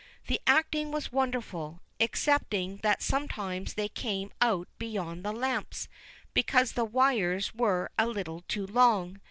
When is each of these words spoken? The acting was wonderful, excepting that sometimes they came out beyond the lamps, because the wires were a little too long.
The 0.25 0.41
acting 0.47 0.89
was 0.89 1.11
wonderful, 1.11 1.79
excepting 1.99 2.77
that 2.77 3.03
sometimes 3.03 3.75
they 3.75 3.87
came 3.87 4.31
out 4.41 4.67
beyond 4.79 5.23
the 5.23 5.31
lamps, 5.31 5.87
because 6.33 6.71
the 6.71 6.85
wires 6.85 7.53
were 7.53 7.91
a 7.99 8.07
little 8.07 8.41
too 8.47 8.65
long. 8.65 9.19